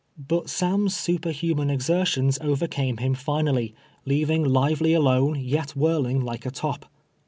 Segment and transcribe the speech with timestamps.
[0.17, 6.49] But Sam's su perhuman exertions overcame him finally, leaving Lively alone, yet wjiirling like a
[6.49, 6.87] top.